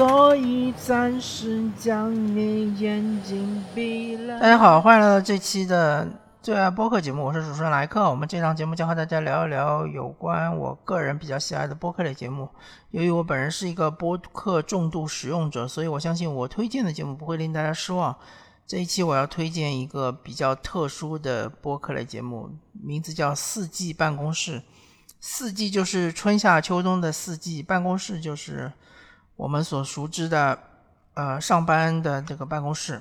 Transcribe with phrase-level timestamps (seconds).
[0.00, 4.40] 所以暂时将你眼睛闭了。
[4.40, 6.08] 大家好，欢迎来到这期的
[6.40, 8.08] 最爱播客节目，我是主持人莱克。
[8.08, 12.48] 我们这档节目将和大家聊一聊有关我个人比较喜爱的播客类节目。
[12.92, 18.16] 由于我本人是一个播客重度使用者，所以我相信我推荐的节目不会令大家失望。
[18.66, 24.60] 这一期我要推荐一个比较特殊的播客类节目，名字叫《四季办公室》。
[25.20, 28.72] 四季就是春夏秋冬的四季，办公室就是
[29.40, 30.58] 我们所熟知的
[31.14, 33.00] 呃上班的这个办公室。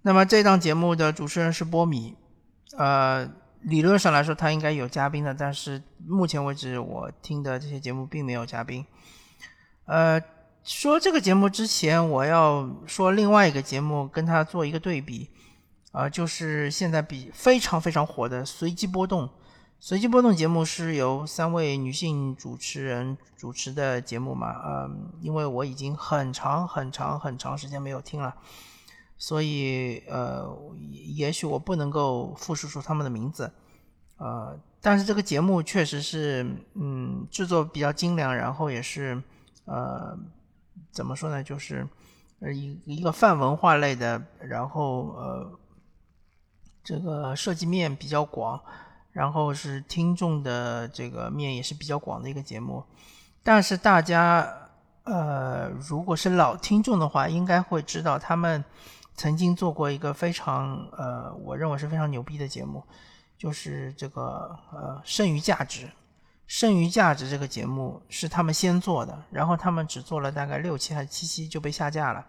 [0.00, 2.16] 那么这档节目的主持人是波米，
[2.78, 3.28] 呃，
[3.60, 8.86] 理论上来说他应该有嘉宾的，但是目前为止我听的这些节目并没有嘉宾。
[9.84, 10.18] 呃，
[10.64, 15.28] 说这个节目之前，我要说另外一个节目跟他做一个对比，
[15.92, 19.28] 啊，就是现在比非常非常火的随机波动。
[19.78, 24.56] 随机波动节目是由三位女性主持人主持的节目嘛？
[24.64, 28.34] 嗯，因为我已经很长很长很长时间没有听了，
[29.16, 33.52] 所以呃，也许我不能够复述出他们的名字，
[34.16, 36.42] 呃，但是这个节目确实是
[36.74, 39.22] 嗯制作比较精良，然后也是
[39.66, 40.18] 呃
[40.90, 41.86] 怎么说呢，就是
[42.40, 45.58] 呃一一个泛文化类的，然后呃
[46.82, 48.60] 这个涉及面比较广。
[49.16, 52.84] 然后是听众的这个面也是比较广的一个节目，
[53.42, 54.46] 但是大家
[55.04, 58.62] 呃，如果是老听众的话，应该会知道他们
[59.14, 62.84] 曾经做过一个非常呃，我认为是非常牛逼的节目，
[63.38, 65.88] 就是这个呃，剩余价值。
[66.46, 72.26] 剩余价值这个节目是他们先做的，然后他们只做了大概六期还是七期就被下架了。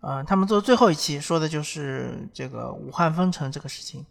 [0.00, 4.06] 呃，他们做最后一期说的就是这个武汉封城这个事情。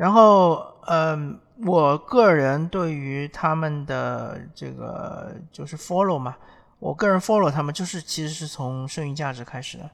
[0.00, 6.34] 然后，嗯，我个人对于他们的这个就是 follow 嘛，
[6.78, 9.90] 我个人 follow 他们就是其实是从剩余价值开始的，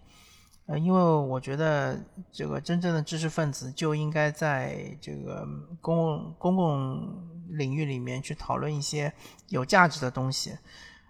[0.67, 1.99] 呃，因为我觉得
[2.31, 5.45] 这个真正的知识分子就应该在这个
[5.81, 7.03] 公共公共
[7.49, 9.13] 领域里面去讨论一些
[9.49, 10.57] 有价值的东西，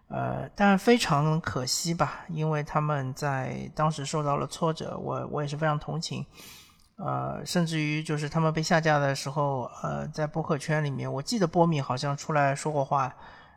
[0.09, 6.25] 呃，但非常可惜吧，因为他们在当时受到了挫折，我我也是非常同情。
[6.97, 13.15] 呃，甚至于就是他们被下架的时候，呃，在播客圈里面，我记得波米好像出来说过话，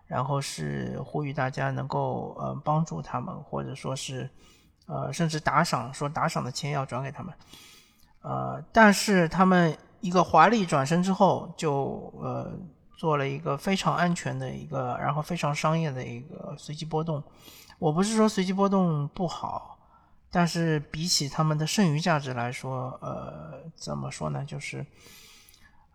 [0.08, 4.30] 然后是呼吁大家能够呃帮助他们，或者说是
[4.88, 7.34] 呃甚至打赏，说打赏的钱要转给他们。
[8.22, 12.52] 呃，但是他们一个华丽转身之后，就呃
[12.98, 17.24] 做了一个非常安全的一个，然后非常商业的一个随机波动。
[17.78, 19.79] 我不是说随机波动不好。
[20.32, 24.46] 但是比起他们的剩余价值来说，呃，怎么说呢？
[24.46, 24.86] 就是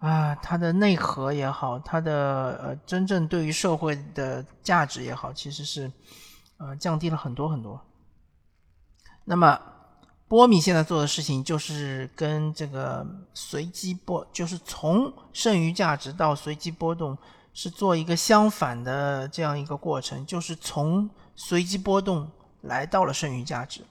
[0.01, 5.91] 啊，它的内核也好，它的呃真正对于社会的价值也好，其实是
[6.59, 7.81] 呃降低了很多很多。
[9.25, 9.59] 那么
[10.27, 17.17] 波米现在做的事情就是跟这个随机波，就是从剩余价值到随机波动，
[17.53, 22.29] 是做一个相反的这样一个过程，就是从随机波动
[22.63, 23.83] 来到了剩余价值。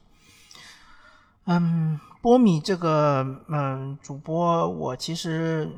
[1.46, 5.70] 嗯，波米这个嗯主播，我其实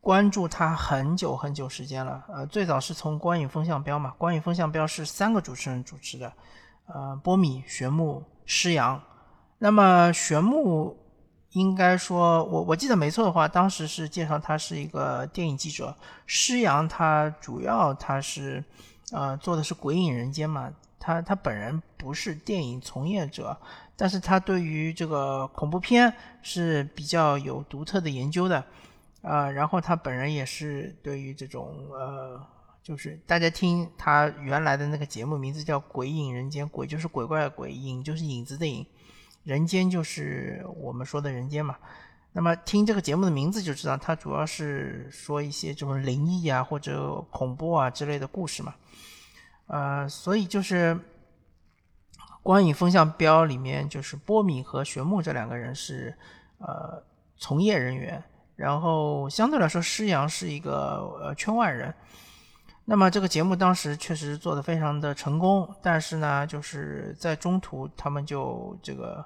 [0.00, 2.24] 关注他很久很久时间了。
[2.28, 6.32] 呃，最早是从观影风向标嘛，观影风向标是三个主持人主持的，
[6.86, 9.00] 呃，波米、玄木、施洋。
[9.58, 10.98] 那么玄木
[11.50, 15.96] 应该说，我我记得没错的话，当时是介绍他是一个电影记者。
[16.26, 18.64] 施洋他主要他是
[19.12, 20.68] 呃做的是《鬼影人间》嘛，
[21.02, 23.58] 他他本人不是电影从业者。
[23.94, 26.12] 但是他对于这个恐怖片
[26.42, 28.64] 是比较有独特的研究的，
[29.20, 32.40] 啊，然后他本人也是对于这种呃，
[32.82, 38.84] 就是大家听他原来的那个节目名字叫《鬼影人间》，鬼就是鬼怪的鬼，影就是影子的影，
[39.44, 41.76] 人间就是我们说的人间嘛。
[42.32, 48.74] 那么听这个节目的名字就知道，他主要是说一些这种灵异啊或者恐怖啊之类的故事嘛，
[49.66, 50.98] 呃，所以就是。
[52.44, 56.12] 观影风向标里面就是波米和玄木这两个人是
[56.58, 57.00] 呃
[57.36, 58.20] 从业人员，
[58.56, 61.94] 然后相对来说施洋是一个呃圈外人。
[62.84, 69.24] 那么这个节目当时确实做的非常的成功，但是呢就是在中途他们就这个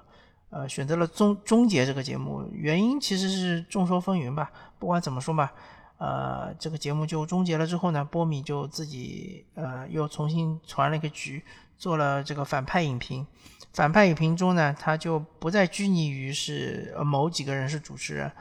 [0.51, 4.51] 呃选择了终终结这个节目，原因其实是众说纷纭吧。
[4.77, 5.51] 不管怎么说吧，
[5.97, 11.43] 呃这个节目就终结了之后呢，波米就自己呃又重新传了一个局。
[11.79, 13.23] 做了这个反派影评，
[13.71, 18.31] 反派影评中呢，他就不再拘泥于是某几个人是主持人，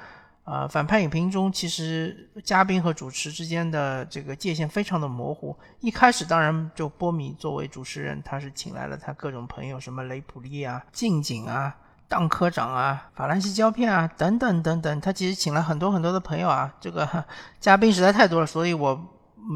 [0.45, 5.55] 呃，反派影评中其实嘉宾和主持之间的这个界限非常的模糊。
[5.81, 11.77] 一开始当然就波米作为主持人，他是请来了他各种朋友，什么雷普利啊、近景啊、
[12.09, 16.73] 当科长啊、法兰西胶片啊等等等等，他其实请了很多很多的朋友啊。
[16.81, 17.25] 这个
[17.61, 18.99] 嘉宾实在太多了，所以我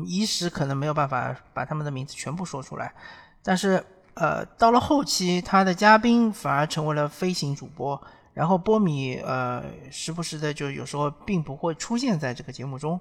[0.06, 2.93] 一时可能没有办法把他们的名字全部说出来。
[3.43, 8.00] 但是呃，到了后期，他的嘉宾反而成为了飞行主播。
[8.32, 12.99] 然后波米呃时不时的就有时候并不会出现在这个节目中，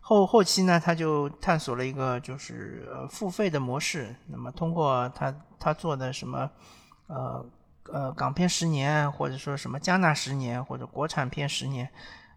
[0.00, 6.48] 后后期呢他就探索了一个就是付费的模式，那么通过他他做的什么
[7.08, 7.44] 呃
[7.92, 11.88] 呃港片十年或者说什么加纳十年或者国产片十年，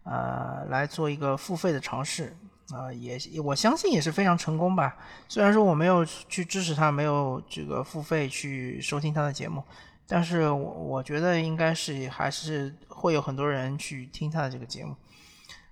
[0.04, 2.36] 呃来做一个付费的尝试
[2.72, 4.96] 啊也我相信也是非常成功吧，
[5.28, 9.64] 虽然说我没有去支持他，没有这个付费去收听他的节目。
[10.08, 14.94] 但是我我觉得应该是还是会有很多人去听他的这个节目，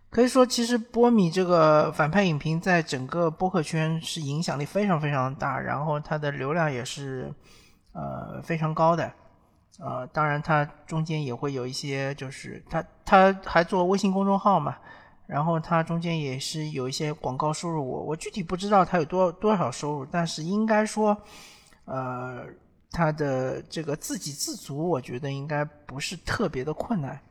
[0.09, 7.33] 可以说其实波米这个反派影评在整个播客圈是影响力非常非常大，然后它的流量也是
[7.91, 9.11] 呃非常高的，
[9.77, 14.77] 呃当然它中间也会有一些就是他他还做微信公众号嘛，
[15.27, 21.15] 然后它中间也是有一些广告收入，我我具体不知道它有多多少收入，但是应该说
[21.85, 22.45] 呃。
[22.91, 27.21] 他的这个自给自足，我觉得应该不是特别的困难，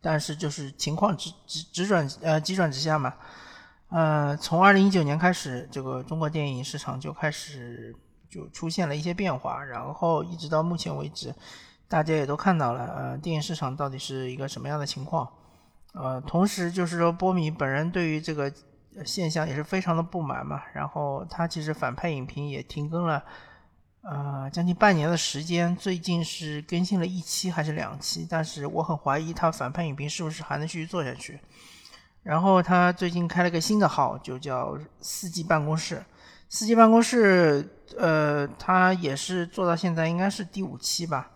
[0.00, 3.12] 但是就是情况直直直转呃急转直下嘛，
[3.88, 7.92] 呃，从二零一九年开始，这个中国电影市场就开始
[8.28, 11.34] 就出现了一些变化，然后一直到目前为止，
[11.88, 15.28] 大家也都看到了，呃，电影市场到底是一个什么样的情况，
[15.94, 18.52] 呃，同时就是说波米本人对于这个
[19.04, 23.22] 现象也是非常的不满嘛，然后他其实反派影评也停更了。
[24.08, 28.24] 呃，将近半年的时间，最近是更新了一期还是两期？
[28.30, 31.40] 但是我很怀疑他反派影评是不是还能继续做下去。
[32.22, 36.00] 然后他最近开了个新的号，就叫四季办公室。
[36.48, 41.30] 四季办公室，呃，他也是做到现在应该是第五期吧。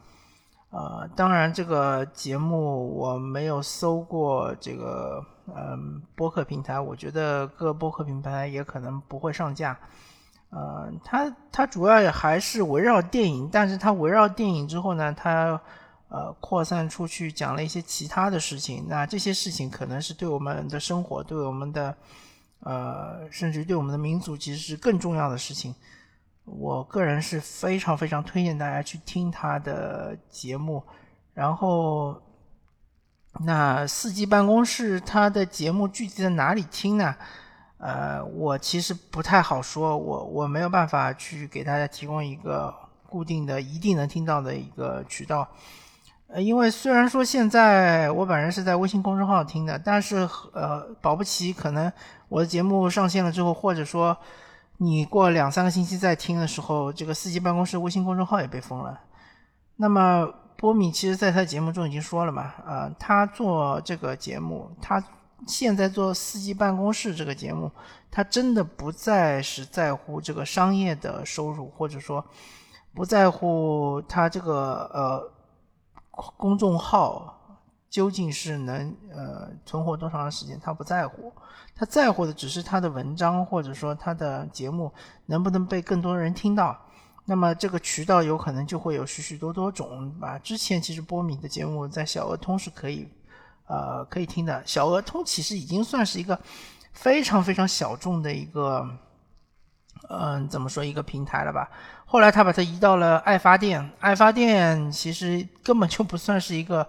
[0.71, 9.77] 呃，当然这个节目我没有搜过这个嗯播客平台，我觉得各播客平台也可能不会上架。
[10.51, 15.61] 呃，它它主要也还是围绕电影，但是它围绕电影之后呢，它
[16.09, 18.87] 呃扩散出去讲了一些其他的事情。
[18.89, 21.93] 那这些事情可能是对我们的生活、对我们的
[22.61, 25.75] 呃，甚至对我们的民族，其实是更重要的事情。
[26.45, 30.83] 我个人是非常非常推荐大家去听他的节目。
[31.33, 32.21] 然后，
[33.45, 37.15] 那四季办公室他的节目具体在哪里听呢？
[37.79, 42.75] 呃，我其实不太好说，我我没有办法去给大家提供一个
[43.09, 45.49] 固定的、一定能听到的一个渠道。
[46.33, 51.93] 呃，因为虽然说现在我本人是在微信公众号听的，但是呃，保不齐可能
[52.29, 54.17] 我的节目上线了之后，或者说
[54.79, 59.01] 你过两三个星期再听的时候，这个四季办公室微信公众号也被封了。
[59.77, 65.03] 那么波米其实在他节目中已经说了嘛，啊，他做这个节目，他。
[65.47, 67.73] 现在做四季办公室这个节目，
[68.11, 72.23] 他真的不再是在乎这个商业的收入，或者说
[72.93, 75.33] 不在乎他这个呃
[76.37, 77.59] 公众号
[77.89, 81.33] 究竟是能呃存活多长时间，他不在乎，
[81.75, 84.93] 他在乎的只是他的文章或者说他的节目
[85.27, 86.79] 能不能被更多人听到。
[87.25, 90.39] 那么这个渠道有可能就会有许许多多种吧。
[90.39, 93.09] 之前其实波米的节目在小鹅通是可以。
[93.73, 96.37] 呃，可以听的小鹅通其实已经算是一个
[96.93, 98.85] 非常非常小众的一个，
[100.09, 101.69] 嗯，怎么说一个平台了吧？
[102.07, 106.87] 后来他把它移到了爱发电，爱发电其实根本就不算是一个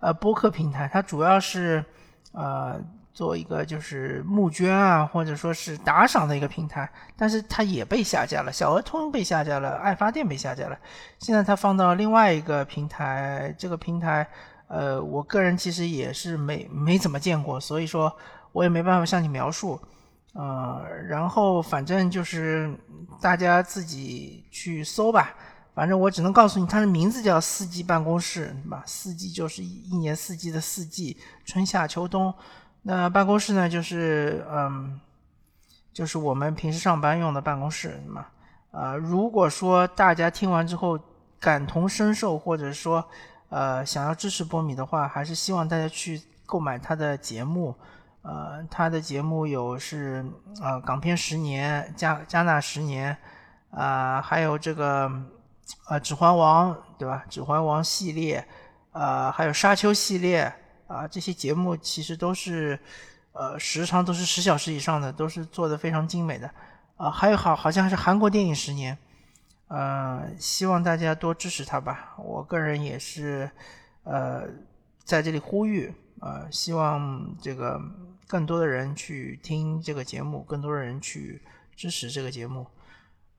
[0.00, 1.84] 呃播客平台，它主要是
[2.32, 2.80] 呃
[3.12, 10.76] 做一个就是募捐啊，或者说是打赏的一个平台，但是它也被下架了，小鹅通被下架了，爱发电被下架了，
[11.18, 14.26] 现在它放到另外一个平台，这个平台。
[14.66, 18.10] 呃，我个人其实也是没没怎么见过，所以说
[18.50, 19.78] 我也没办法向你描述。
[20.34, 22.72] 呃，然后反正就是
[23.20, 25.34] 大家自己去搜吧。
[25.74, 28.82] 反正我只能告诉你，它的名字叫四季办公室，对吧？
[28.86, 32.32] 四季就是一年四季的四季，春夏秋冬。
[32.82, 35.00] 那办公室呢，就是嗯，
[35.92, 38.26] 就是我们平时上班用的办公室嘛。
[38.70, 40.98] 啊，如果说大家听完之后
[41.40, 43.04] 感同身受，或者说。
[43.50, 47.72] 呃，想要支持波米的话，还是希望大家去购买他的节目。
[48.24, 50.24] 呃，他的节目有是
[50.62, 53.14] 呃港片十年、加加纳十年，
[53.70, 55.12] 啊，还有这个
[55.90, 57.22] 呃指环王，对吧？
[57.28, 58.42] 指环王系列，
[58.92, 60.40] 呃，还有沙丘系列，
[60.86, 62.78] 啊，啊，这些节目其实都是
[63.32, 66.50] 呃时长都是十小时以上的，都是做的非常精美的。
[66.96, 68.96] 啊，还有好好像是韩国电影十年，
[69.68, 72.14] 呃，希望大家多支持他吧。
[72.16, 73.50] 我个人也是，
[74.04, 74.44] 呃，
[75.04, 77.78] 在这里呼吁，呃，希望这个
[78.26, 81.42] 更多的人去听这个节目，更多的人去
[81.76, 82.66] 支持这个节目。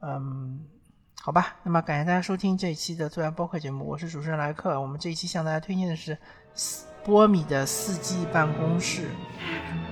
[0.02, 0.60] 嗯，
[1.22, 4.80] 好吧，那么感谢大家收听这一期的最爱播客节目，我是主持人莱克。
[4.80, 6.18] 我们这一期向大家推荐的是
[7.04, 9.10] 波米的四季办公室。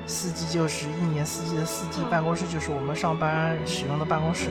[0.06, 4.50] 四季就是一年四季的四季，办公室就是我们上班使用的办公室。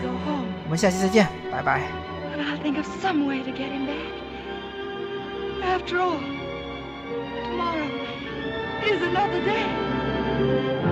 [0.65, 1.83] 我们下期再见，拜拜。
[8.83, 9.92] Is another day.
[10.33, 10.92] Thank you.